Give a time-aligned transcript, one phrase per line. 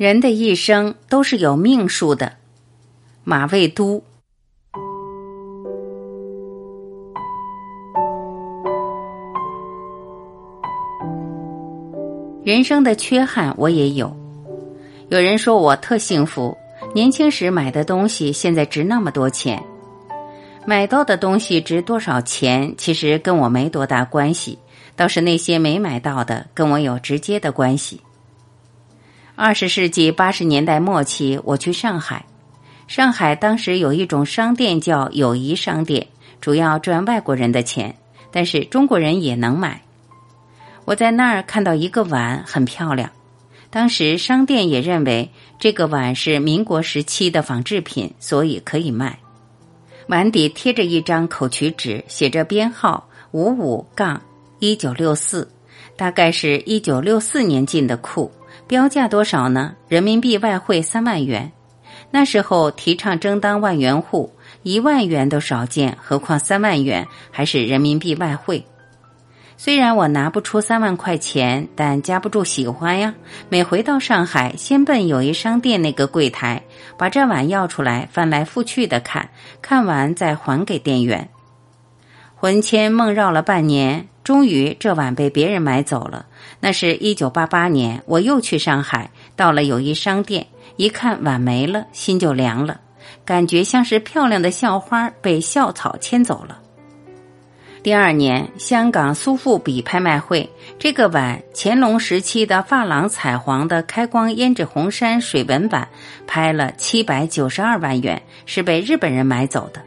[0.00, 2.32] 人的一生都是有命数的。
[3.22, 4.02] 马未都。
[12.42, 14.16] 人生的缺憾我也有。
[15.10, 16.56] 有人说我特幸福，
[16.94, 19.62] 年轻时买的东西现在值那么多钱。
[20.64, 24.58] 买到的东西值多少钱，其实跟我没多大关系，
[24.96, 28.00] 倒是那些没买到的跟我有直接的关系。
[29.42, 32.26] 二十世纪八十年代末期，我去上海。
[32.86, 36.08] 上海当时有一种商店叫友谊商店，
[36.42, 37.96] 主要赚外国人的钱，
[38.30, 39.80] 但是中国人也能买。
[40.84, 43.12] 我在那儿看到一个碗很漂亮，
[43.70, 49.20] 当时商店也认为这个碗是民国时期的仿制品，所以可以卖。
[50.08, 54.20] 碗底贴着一张口取纸，写着编号五五杠
[54.58, 55.50] 一九六四，
[55.96, 58.30] 大概是一九六四年进的库。
[58.66, 59.74] 标价多少呢？
[59.88, 61.50] 人民币外汇三万元。
[62.10, 68.64] 那时候提倡争当万元户，一万元都少见，何况三万元还是人民币外汇。
[69.56, 73.14] 虽然我拿不出三万块钱，但夹不住喜欢呀。
[73.48, 76.62] 每回到上海，先奔友谊商店那个柜台，
[76.96, 79.28] 把这碗要出来，翻来覆去的看，
[79.60, 81.28] 看完再还给店员。
[82.34, 86.24] 魂牵梦绕了半年，终于这碗被别人买走了。
[86.60, 92.78] 那是一九八八年，我又去上海，到了友谊商店，一看碗没了，心就凉了，
[93.24, 96.60] 感觉像是漂亮的校花被校草牵走了。
[97.82, 105.88] 第二年，香港苏富比拍卖会，这个碗乾隆时期的珐琅彩黄的开光胭脂红山水纹碗，
[106.28, 109.82] 拍了七百九十二万元，是被日本人买走的。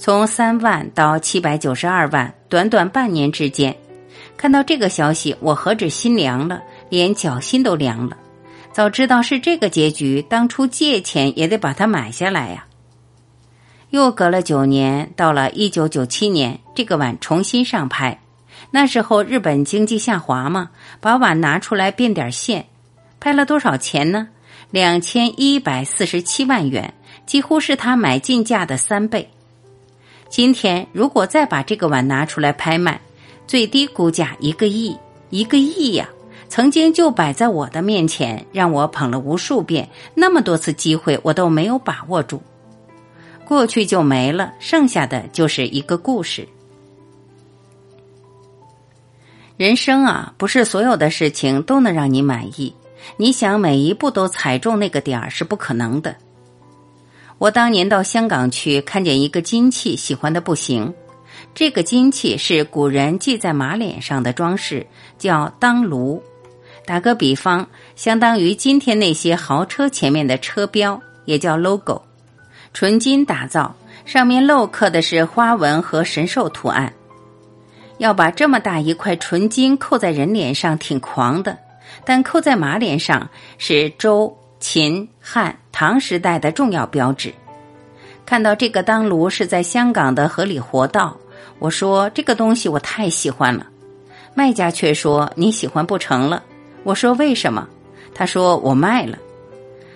[0.00, 3.76] 从三万到七百九十二万，短短半年之间，
[4.34, 8.16] 看到这个消息，我何止心凉了，连脚心都凉了。
[8.72, 12.64] 早知道是这个结局，当初借钱也得把它买下来呀。
[13.90, 18.18] 又隔了九年，到了一九九七年，这个碗重新上拍。
[18.70, 20.70] 那时候日本经济下滑嘛，
[21.02, 22.64] 把碗拿出来变点现，
[23.20, 24.28] 拍了多少钱呢？
[24.70, 26.94] 两千一百四十七万元，
[27.26, 29.28] 几乎是他买进价的三倍。
[30.30, 33.00] 今天如果再把这个碗拿出来拍卖，
[33.48, 34.96] 最低估价一个亿，
[35.28, 36.08] 一个亿呀！
[36.48, 42.40] 曾经就摆在我的面前，让我捧了无数遍，那么多次机会我都没有把握住。
[43.44, 46.46] 过去就没了，剩下的就是一个故事。
[49.56, 52.72] 人生啊，不是所有的事情都能让你满意，
[53.16, 56.14] 你想每一步都踩中那个点儿是不可能的。
[57.40, 60.92] 我当年到香港去，看见一个金器，喜欢的不行。
[61.54, 64.86] 这个金器是古人系在马脸上的装饰，
[65.16, 66.22] 叫当炉。
[66.84, 72.02] 打个比方，相当于今天那些豪车前面的车标，也叫 logo。
[72.74, 73.74] 纯金打造，
[74.04, 76.92] 上面镂刻的是花纹和神兽图案。
[77.96, 81.56] 要把这么大一块纯金扣在人脸上，挺狂的。
[82.04, 84.36] 但扣在马脸上是周。
[84.60, 87.34] 秦汉唐时代的重要标志。
[88.26, 91.16] 看到这个当炉是在香港的河里活道，
[91.58, 93.66] 我说这个东西我太喜欢了。
[94.34, 96.44] 卖家却说你喜欢不成了。
[96.84, 97.66] 我说为什么？
[98.14, 99.18] 他说我卖了，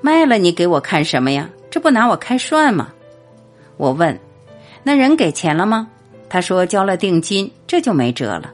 [0.00, 1.48] 卖了你给我看什么呀？
[1.70, 2.88] 这不拿我开涮吗？
[3.76, 4.18] 我问，
[4.82, 5.88] 那人给钱了吗？
[6.28, 8.52] 他说交了定金，这就没辙了。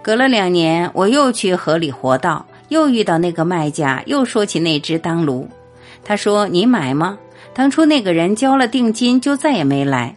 [0.00, 2.46] 隔了两年，我又去河里活道。
[2.72, 5.48] 又遇到那个卖家，又说起那只当炉。
[6.02, 7.16] 他说：“你买吗？
[7.54, 10.16] 当初那个人交了定金，就再也没来。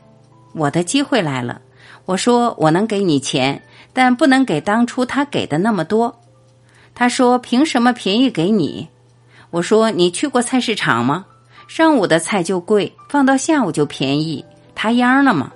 [0.54, 1.62] 我的机会来了。”
[2.06, 3.62] 我说：“我能给你钱，
[3.94, 6.22] 但不能给当初他给的那么多。”
[6.96, 8.88] 他说：“凭什么便宜给你？”
[9.52, 11.26] 我说：“你去过菜市场吗？
[11.68, 14.46] 上午的菜就贵，放到下午就便宜，
[14.76, 15.52] 他秧了吗？”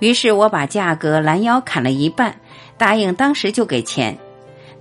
[0.00, 2.34] 于是我把价格拦腰砍了一半，
[2.78, 4.18] 答应当时就给钱。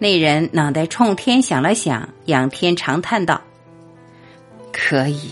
[0.02, 3.42] 那人脑袋冲天想了想，仰天长叹道
[4.72, 5.32] ：“可以，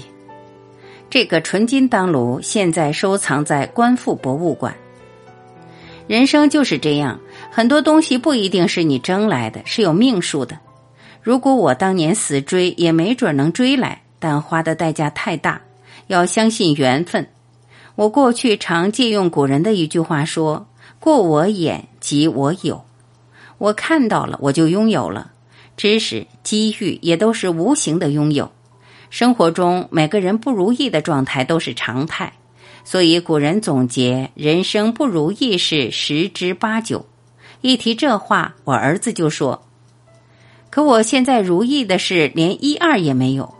[1.09, 4.75] 这个纯金当炉现在收藏在官复博物馆。
[6.05, 7.17] 人生就是这样，
[7.49, 10.59] 很多东西不一定是你争来的，是有命数的。
[11.21, 15.61] 如果我当年死追，也没准能追来，但花的代价太大。
[16.07, 17.27] 要相信缘分。
[17.95, 20.67] 我过去常借用古人的一句话说
[20.99, 22.83] ：‘过我眼，即我有。’”
[23.57, 25.31] 我看到了，我就拥有了
[25.75, 28.51] 知识、机遇，也都是无形的拥有。
[29.09, 32.33] 生活中每个人不如意的状态都是常态，
[32.83, 37.05] 所以古人总结：人生不如意事十之八九。
[37.61, 39.63] 一提这话，我儿子就说
[40.69, 43.55] ：“可我现在如意的是连一二也没有。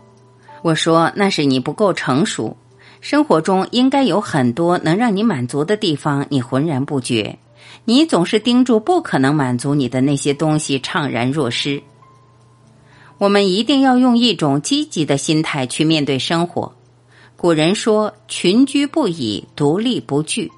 [0.62, 2.56] 我说那是你不够成熟，
[3.00, 7.38] 生活中应该有很多能让你满足的地方，你浑然不觉。
[7.84, 11.82] 你总是盯住不可能满足你的那些东西，怅然若失。
[13.18, 16.74] 我们一定要用一种积极的心态去面对生活。
[17.36, 20.50] 古人说：“群居不倚，独立不惧。”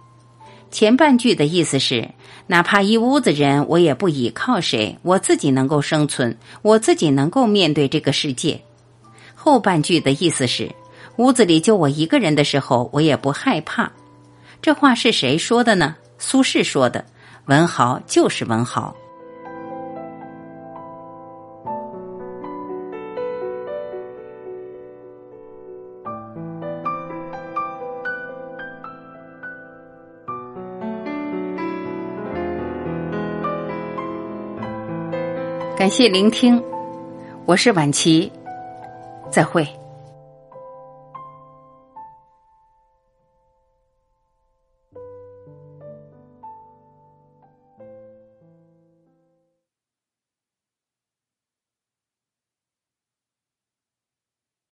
[0.71, 2.11] 前半句的意思是，
[2.47, 8.61] 哪怕一屋子人，我也不依靠谁，我自己能够生存，我自己能够面对这个世界。
[9.35, 10.71] 后半句的意思是，
[11.17, 13.91] 屋子里就我一个人的时候，我也不害怕。
[14.63, 15.97] 这话是谁说的呢？
[16.21, 17.05] 苏轼说的。
[17.47, 18.95] 文豪就是文豪。
[35.77, 36.63] 感谢聆听，
[37.47, 38.31] 我是晚琪，
[39.31, 39.67] 再会。